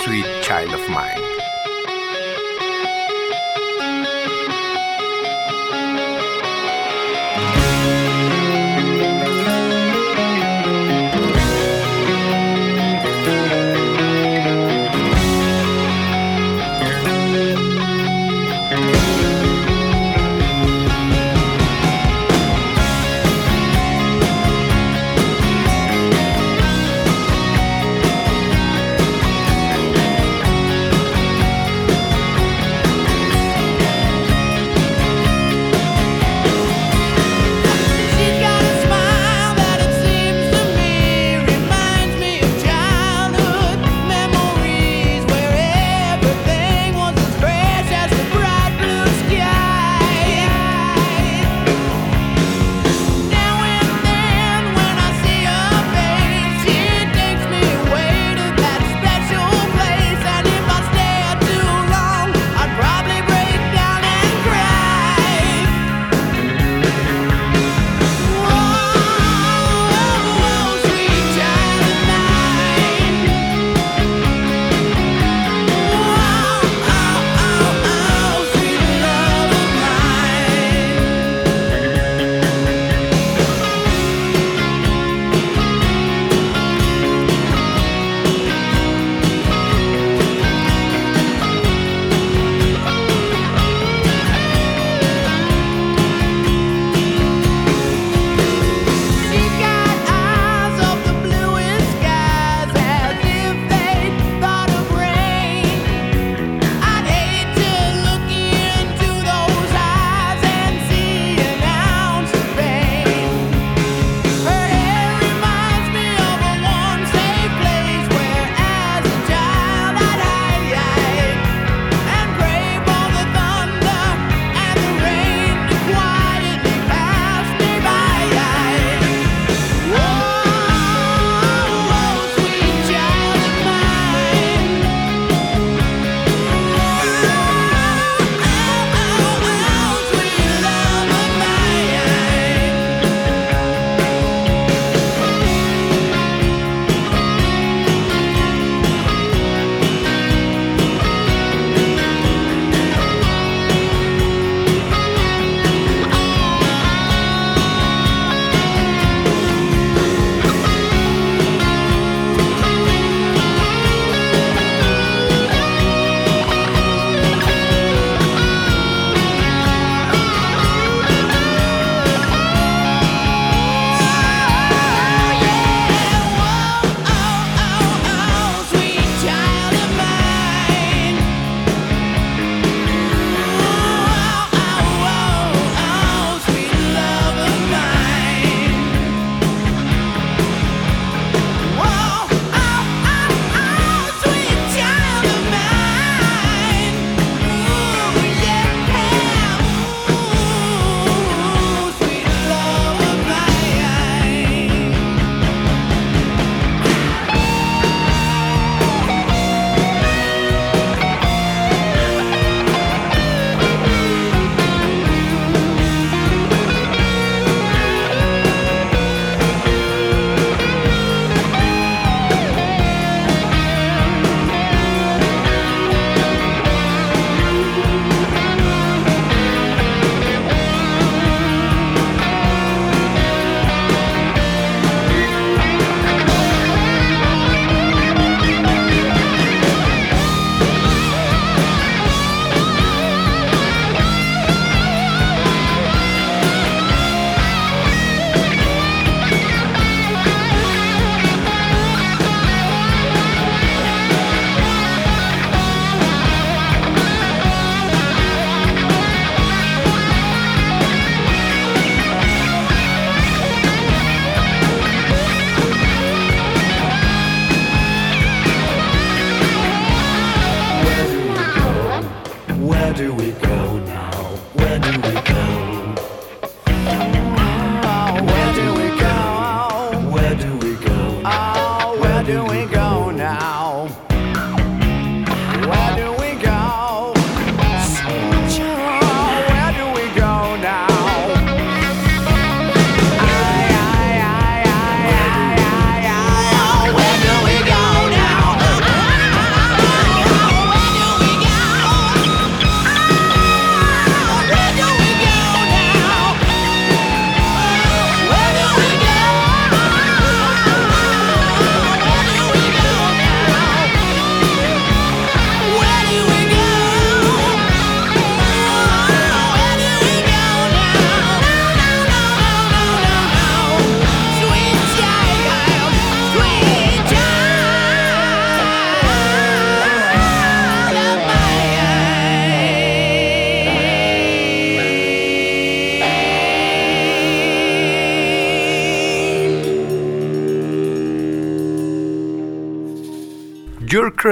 Sweet 0.04 0.26
Child 0.42 0.74
of 0.74 0.90
Mine. 0.90 1.29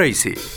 Tracy. 0.08 0.57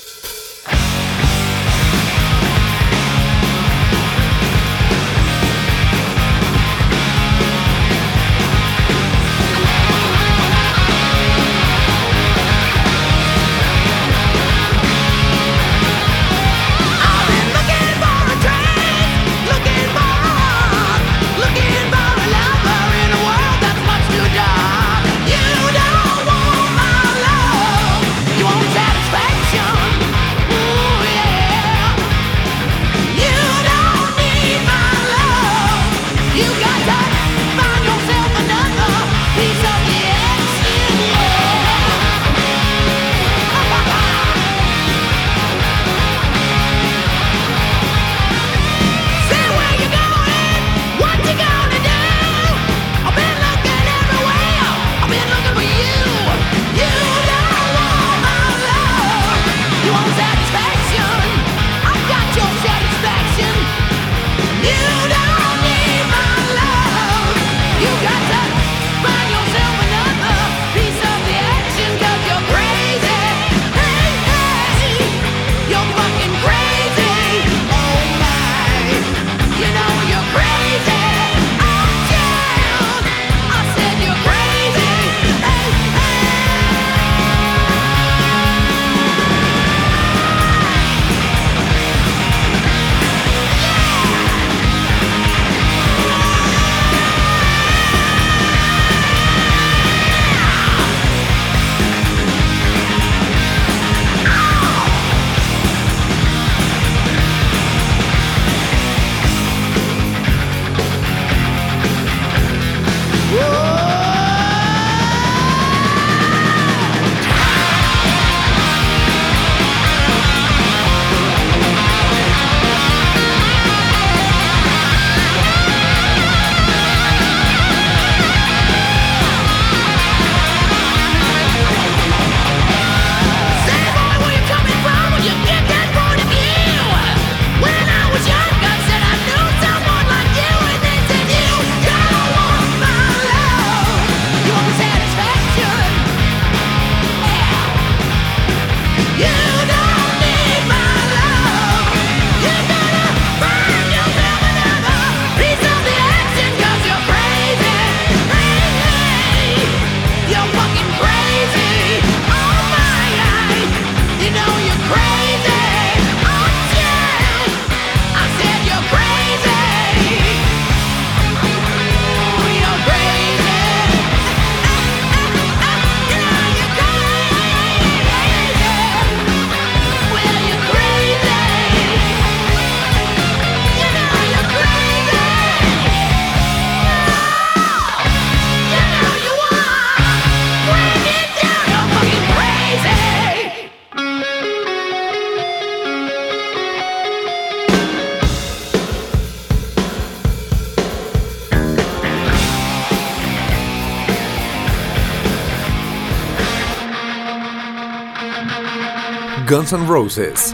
Guns 209.51 209.73
N' 209.73 209.85
Roses, 209.89 210.53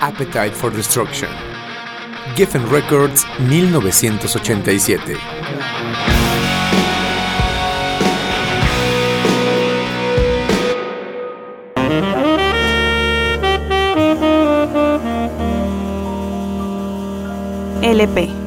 Appetite 0.00 0.54
for 0.54 0.70
Destruction, 0.70 1.28
Geffen 2.36 2.64
Records 2.70 3.26
1987. 3.50 5.18
LP 17.82 18.39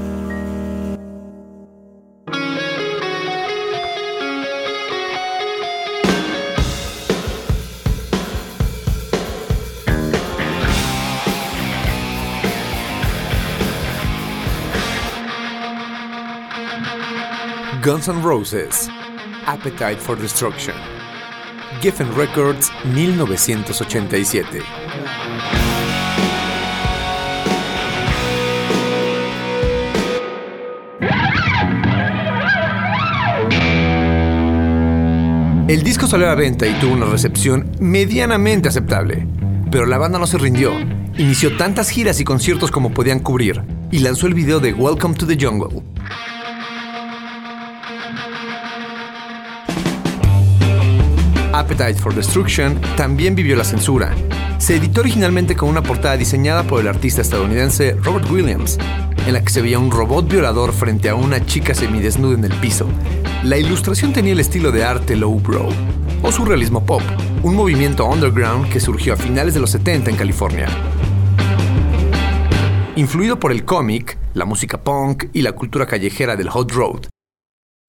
Guns 17.94 18.08
Roses, 18.24 18.90
Appetite 19.46 19.98
for 19.98 20.18
Destruction. 20.18 20.74
Geffen 21.80 22.12
Records, 22.16 22.72
1987. 22.86 24.64
El 35.68 35.84
disco 35.84 36.08
salió 36.08 36.26
a 36.26 36.30
la 36.30 36.36
venta 36.36 36.66
y 36.66 36.74
tuvo 36.80 36.94
una 36.94 37.06
recepción 37.06 37.70
medianamente 37.80 38.70
aceptable, 38.70 39.28
pero 39.70 39.86
la 39.86 40.00
banda 40.00 40.18
no 40.18 40.26
se 40.26 40.40
rindió. 40.40 40.72
Inició 41.16 41.58
tantas 41.58 41.92
giras 41.92 42.20
y 42.20 42.24
conciertos 42.24 42.72
como 42.72 42.92
podían 42.92 43.20
cubrir 43.20 43.62
y 43.92 44.00
lanzó 44.00 44.26
el 44.26 44.34
video 44.34 44.60
de 44.60 44.74
Welcome 44.74 45.14
to 45.14 45.28
the 45.28 45.38
Jungle. 45.40 45.84
Appetite 51.74 52.00
for 52.00 52.14
Destruction 52.14 52.80
también 52.96 53.34
vivió 53.34 53.56
la 53.56 53.64
censura. 53.64 54.14
Se 54.60 54.76
editó 54.76 55.02
originalmente 55.02 55.56
con 55.56 55.70
una 55.70 55.82
portada 55.82 56.16
diseñada 56.16 56.62
por 56.62 56.80
el 56.80 56.88
artista 56.88 57.22
estadounidense 57.22 57.94
Robert 57.94 58.30
Williams, 58.30 58.78
en 59.26 59.34
la 59.34 59.44
que 59.44 59.50
se 59.50 59.64
veía 59.64 59.80
un 59.80 59.90
robot 59.90 60.28
violador 60.28 60.72
frente 60.72 61.10
a 61.10 61.16
una 61.16 61.44
chica 61.48 61.74
semidesnuda 61.74 62.36
en 62.36 62.44
el 62.44 62.54
piso. 62.60 62.88
La 63.44 63.58
ilustración 63.58 64.14
tenía 64.14 64.34
el 64.34 64.40
estilo 64.40 64.72
de 64.72 64.84
arte 64.84 65.16
lowbrow 65.16 65.70
o 66.22 66.32
surrealismo 66.32 66.86
pop, 66.86 67.02
un 67.42 67.56
movimiento 67.56 68.06
underground 68.06 68.70
que 68.70 68.80
surgió 68.80 69.14
a 69.14 69.18
finales 69.18 69.56
de 69.56 69.60
los 69.60 69.72
70 69.72 70.12
en 70.12 70.16
California. 70.16 70.68
Influido 72.96 73.40
por 73.40 73.52
el 73.52 73.66
cómic, 73.66 74.20
la 74.36 74.46
música 74.46 74.84
punk 74.84 75.26
y 75.34 75.42
la 75.42 75.54
cultura 75.54 75.88
callejera 75.88 76.36
del 76.36 76.50
hot 76.50 76.72
road, 76.72 77.08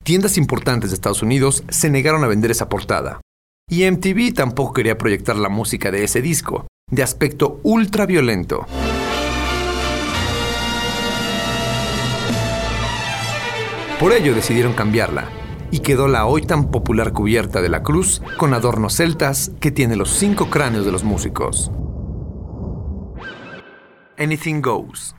tiendas 0.04 0.38
importantes 0.38 0.90
de 0.90 0.94
Estados 0.94 1.22
Unidos 1.22 1.64
se 1.68 1.90
negaron 1.90 2.24
a 2.24 2.28
vender 2.28 2.50
esa 2.50 2.70
portada. 2.70 3.20
Y 3.68 3.90
MTV 3.90 4.34
tampoco 4.34 4.74
quería 4.74 4.98
proyectar 4.98 5.36
la 5.36 5.48
música 5.48 5.90
de 5.90 6.04
ese 6.04 6.20
disco, 6.20 6.66
de 6.90 7.02
aspecto 7.02 7.60
ultra 7.62 8.04
violento. 8.04 8.66
Por 13.98 14.12
ello 14.12 14.34
decidieron 14.34 14.74
cambiarla, 14.74 15.30
y 15.70 15.78
quedó 15.78 16.08
la 16.08 16.26
hoy 16.26 16.42
tan 16.42 16.70
popular 16.70 17.14
cubierta 17.14 17.62
de 17.62 17.70
la 17.70 17.82
cruz 17.82 18.20
con 18.36 18.52
adornos 18.52 18.96
celtas 18.96 19.50
que 19.60 19.70
tiene 19.70 19.96
los 19.96 20.10
cinco 20.10 20.50
cráneos 20.50 20.84
de 20.84 20.92
los 20.92 21.02
músicos. 21.02 21.72
Anything 24.18 24.60
Goes. 24.60 25.14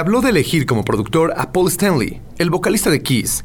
Habló 0.00 0.22
de 0.22 0.30
elegir 0.30 0.64
como 0.64 0.82
productor 0.82 1.34
a 1.36 1.52
Paul 1.52 1.68
Stanley, 1.68 2.22
el 2.38 2.48
vocalista 2.48 2.88
de 2.88 3.02
Kiss, 3.02 3.44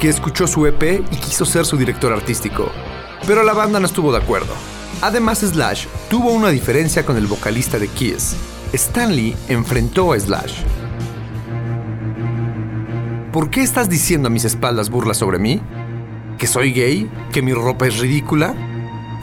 que 0.00 0.08
escuchó 0.08 0.46
su 0.46 0.64
EP 0.66 1.02
y 1.10 1.16
quiso 1.16 1.44
ser 1.44 1.66
su 1.66 1.76
director 1.76 2.12
artístico, 2.12 2.70
pero 3.26 3.42
la 3.42 3.54
banda 3.54 3.80
no 3.80 3.86
estuvo 3.86 4.12
de 4.12 4.18
acuerdo. 4.18 4.54
Además, 5.02 5.40
Slash 5.40 5.86
tuvo 6.08 6.30
una 6.30 6.50
diferencia 6.50 7.04
con 7.04 7.16
el 7.16 7.26
vocalista 7.26 7.80
de 7.80 7.88
Kiss. 7.88 8.36
Stanley 8.72 9.34
enfrentó 9.48 10.12
a 10.12 10.20
Slash. 10.20 10.62
¿Por 13.32 13.50
qué 13.50 13.62
estás 13.62 13.90
diciendo 13.90 14.28
a 14.28 14.30
mis 14.30 14.44
espaldas 14.44 14.90
burlas 14.90 15.16
sobre 15.16 15.40
mí? 15.40 15.60
¿Que 16.38 16.46
soy 16.46 16.72
gay? 16.72 17.10
¿Que 17.32 17.42
mi 17.42 17.52
ropa 17.52 17.88
es 17.88 17.98
ridícula? 17.98 18.54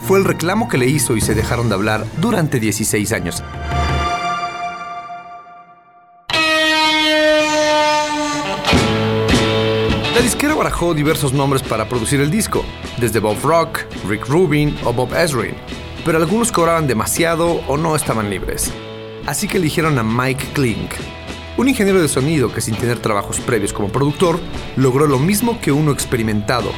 Fue 0.02 0.18
el 0.18 0.26
reclamo 0.26 0.68
que 0.68 0.76
le 0.76 0.86
hizo 0.86 1.16
y 1.16 1.22
se 1.22 1.34
dejaron 1.34 1.70
de 1.70 1.76
hablar 1.76 2.04
durante 2.20 2.60
16 2.60 3.12
años. 3.12 3.42
Diversos 10.76 11.32
nombres 11.32 11.62
para 11.62 11.88
producir 11.88 12.20
el 12.20 12.30
disco, 12.30 12.62
desde 12.98 13.18
Bob 13.18 13.38
Rock, 13.42 13.80
Rick 14.06 14.28
Rubin 14.28 14.76
o 14.84 14.92
Bob 14.92 15.14
Ezrin, 15.14 15.54
pero 16.04 16.18
algunos 16.18 16.52
cobraban 16.52 16.86
demasiado 16.86 17.62
o 17.66 17.78
no 17.78 17.96
estaban 17.96 18.28
libres. 18.28 18.70
Así 19.26 19.48
que 19.48 19.56
eligieron 19.56 19.98
a 19.98 20.02
Mike 20.02 20.48
Klink, 20.52 20.92
un 21.56 21.70
ingeniero 21.70 22.00
de 22.02 22.08
sonido 22.08 22.52
que 22.52 22.60
sin 22.60 22.76
tener 22.76 22.98
trabajos 22.98 23.40
previos 23.40 23.72
como 23.72 23.88
productor, 23.88 24.38
logró 24.76 25.06
lo 25.06 25.18
mismo 25.18 25.58
que 25.62 25.72
uno 25.72 25.92
experimentado. 25.92 26.70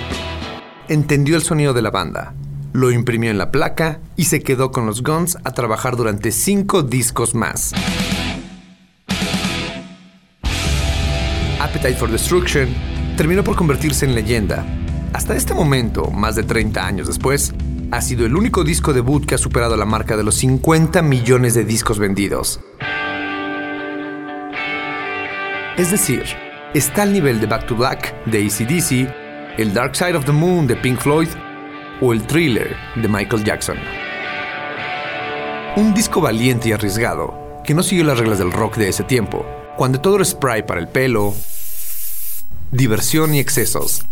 entendió 0.89 1.35
el 1.35 1.43
sonido 1.43 1.75
de 1.75 1.83
la 1.83 1.91
banda, 1.91 2.35
lo 2.73 2.93
imprimió 2.93 3.33
en 3.33 3.39
la 3.39 3.51
placa 3.51 4.01
y 4.17 4.27
se 4.27 4.41
quedó 4.41 4.71
con 4.71 4.87
los 4.87 5.03
Guns 5.03 5.37
a 5.43 5.53
trabajar 5.53 5.97
durante 5.97 6.31
cinco 6.31 6.83
discos 6.85 7.35
más. 7.35 7.73
Appetite 11.61 11.97
for 11.97 12.09
Destruction 12.09 12.98
terminó 13.19 13.43
por 13.43 13.57
convertirse 13.57 14.07
en 14.07 14.15
leyenda. 14.15 14.65
Hasta 15.13 15.35
este 15.35 15.53
momento, 15.53 16.09
más 16.13 16.37
de 16.37 16.45
30 16.45 16.87
años 16.87 17.09
después, 17.09 17.53
ha 17.91 18.01
sido 18.01 18.25
el 18.25 18.37
único 18.37 18.63
disco 18.63 18.93
debut 18.93 19.27
que 19.27 19.35
ha 19.35 19.39
superado 19.39 19.77
la 19.77 19.85
marca 19.85 20.17
de 20.17 20.23
los 20.23 20.37
50 20.37 21.03
millones 21.03 21.55
de 21.55 21.65
discos 21.65 21.99
vendidos. 21.99 22.61
Es 25.77 25.91
decir, 25.91 26.23
está 26.75 27.03
al 27.03 27.13
nivel 27.13 27.41
de 27.41 27.49
Back 27.49 27.67
to 27.67 27.75
Black 27.75 28.25
de 28.27 28.47
ACDC, 28.47 29.59
el 29.59 29.75
Dark 29.75 29.97
Side 29.97 30.15
of 30.15 30.25
the 30.25 30.31
Moon 30.31 30.69
de 30.69 30.77
Pink 30.77 31.01
Floyd 31.01 31.29
o 32.01 32.13
el 32.13 32.25
Thriller 32.25 32.77
de 32.95 33.09
Michael 33.09 33.43
Jackson. 33.43 33.79
Un 35.75 35.93
disco 35.93 36.21
valiente 36.21 36.69
y 36.69 36.73
arriesgado 36.73 37.35
que 37.65 37.75
no 37.75 37.83
siguió 37.83 38.05
las 38.05 38.19
reglas 38.19 38.39
del 38.39 38.53
rock 38.53 38.77
de 38.77 38.89
ese 38.89 39.03
tiempo, 39.03 39.45
cuando 39.77 40.01
todo 40.01 40.17
era 40.17 40.25
spray 40.25 40.63
para 40.65 40.79
el 40.79 40.87
pelo, 40.87 41.35
diversión 42.71 43.35
y 43.35 43.39
excesos. 43.39 44.05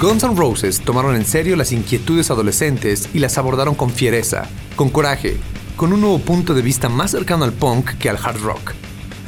Guns 0.00 0.22
N' 0.22 0.36
Roses 0.36 0.80
tomaron 0.80 1.16
en 1.16 1.24
serio 1.24 1.56
las 1.56 1.72
inquietudes 1.72 2.30
adolescentes 2.30 3.08
y 3.14 3.18
las 3.18 3.36
abordaron 3.38 3.74
con 3.74 3.90
fiereza, 3.90 4.46
con 4.76 4.90
coraje, 4.90 5.38
con 5.76 5.92
un 5.92 6.00
nuevo 6.00 6.18
punto 6.20 6.54
de 6.54 6.62
vista 6.62 6.88
más 6.88 7.10
cercano 7.10 7.44
al 7.44 7.52
punk 7.52 7.98
que 7.98 8.08
al 8.08 8.18
hard 8.22 8.40
rock. 8.42 8.74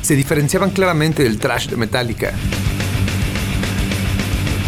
Se 0.03 0.15
diferenciaban 0.15 0.71
claramente 0.71 1.23
del 1.23 1.39
trash 1.39 1.69
de 1.69 1.77
Metallica, 1.77 2.33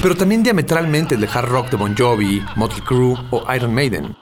pero 0.02 0.16
también 0.16 0.42
diametralmente 0.42 1.16
del 1.16 1.28
hard 1.32 1.48
rock 1.48 1.70
de 1.70 1.76
Bon 1.76 1.94
Jovi, 1.96 2.42
Motley 2.56 2.82
Crue 2.82 3.16
o 3.30 3.44
Iron 3.54 3.72
Maiden. 3.72 4.16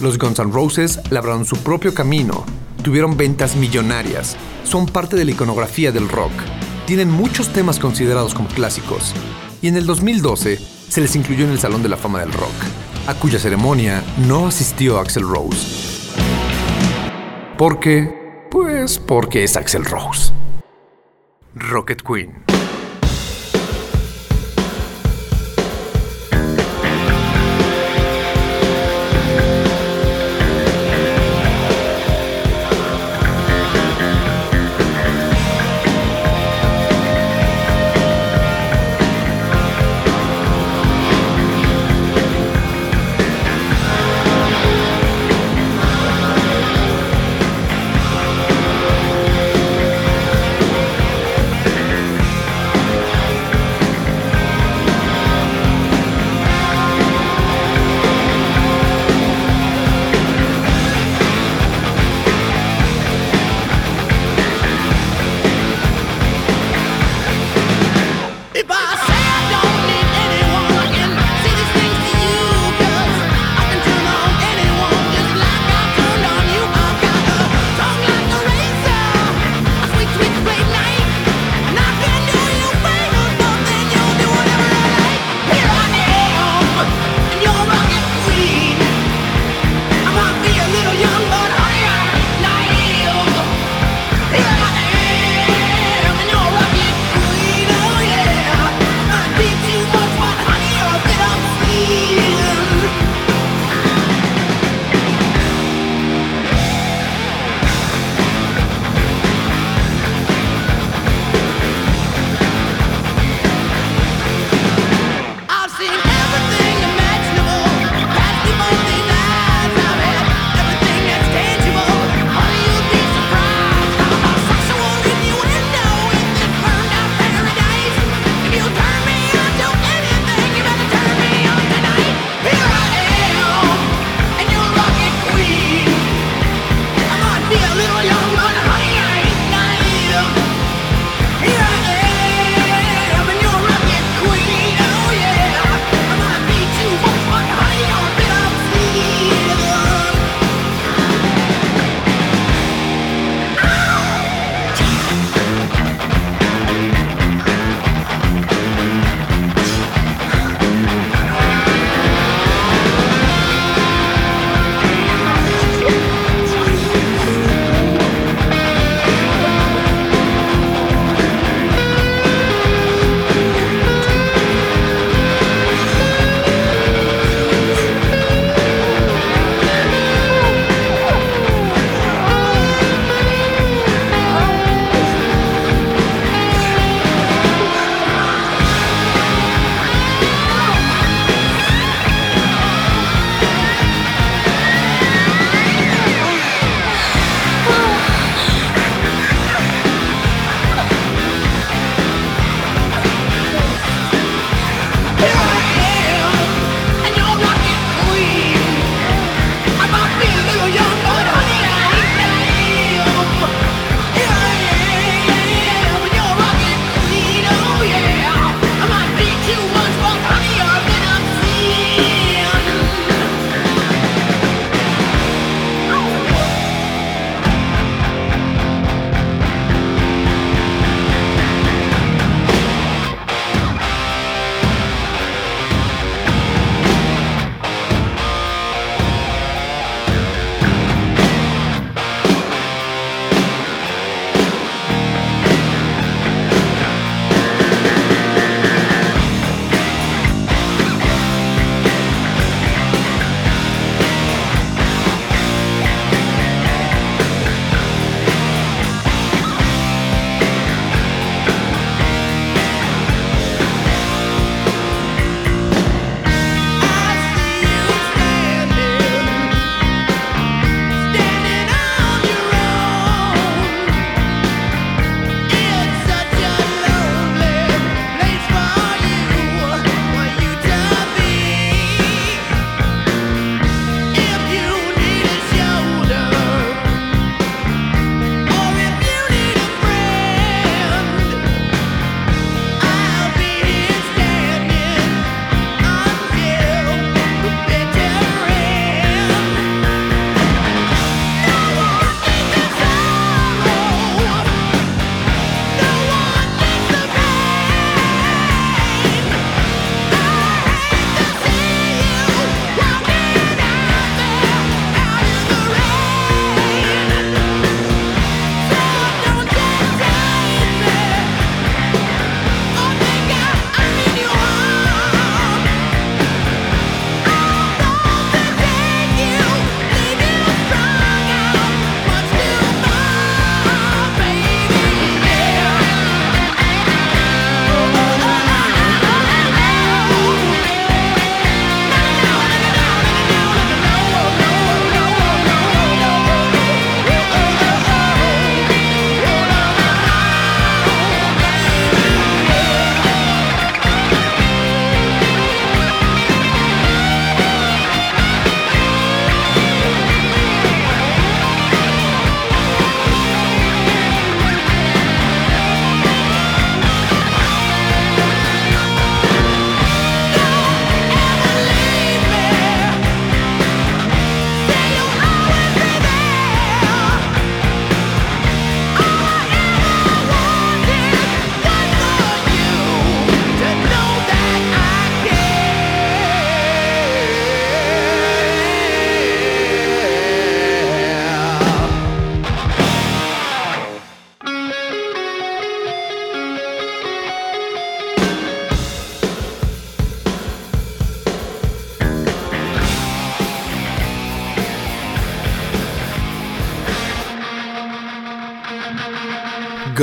Los 0.00 0.16
Guns 0.16 0.38
N' 0.38 0.52
Roses 0.52 0.98
labraron 1.10 1.44
su 1.44 1.56
propio 1.58 1.92
camino, 1.92 2.46
tuvieron 2.82 3.16
ventas 3.16 3.56
millonarias, 3.56 4.36
son 4.64 4.86
parte 4.86 5.16
de 5.16 5.24
la 5.24 5.30
iconografía 5.30 5.92
del 5.92 6.08
rock, 6.08 6.32
tienen 6.86 7.10
muchos 7.10 7.52
temas 7.52 7.78
considerados 7.78 8.34
como 8.34 8.48
clásicos, 8.48 9.14
y 9.62 9.68
en 9.68 9.76
el 9.76 9.86
2012 9.86 10.58
se 10.88 11.00
les 11.00 11.14
incluyó 11.16 11.44
en 11.44 11.52
el 11.52 11.58
Salón 11.58 11.82
de 11.82 11.88
la 11.88 11.96
Fama 11.96 12.20
del 12.20 12.32
Rock, 12.32 12.54
a 13.06 13.14
cuya 13.14 13.38
ceremonia 13.38 14.02
no 14.26 14.46
asistió 14.46 14.98
Axel 14.98 15.22
Rose. 15.22 16.10
¿Por 17.56 17.78
qué? 17.78 18.46
Pues 18.50 18.98
porque 18.98 19.44
es 19.44 19.56
Axel 19.56 19.84
Rose. 19.84 20.32
Rocket 21.54 22.02
Queen. 22.02 22.44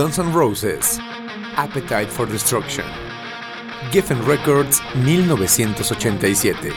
Guns 0.07 0.19
N' 0.19 0.31
Roses, 0.31 0.99
Appetite 1.57 2.09
for 2.09 2.25
Destruction. 2.25 2.85
Geffen 3.91 4.25
Records 4.25 4.79
1987. 4.95 6.71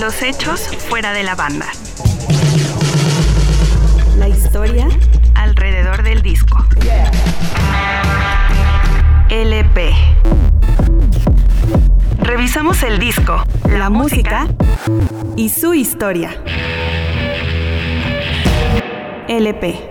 Los 0.00 0.20
hechos 0.22 0.60
fuera 0.88 1.12
de 1.12 1.22
la 1.22 1.36
banda. 1.36 1.70
El 12.68 12.98
disco, 13.00 13.42
la 13.70 13.88
música 13.88 14.46
y 15.36 15.48
su 15.48 15.72
historia. 15.72 16.30
LP. 19.26 19.87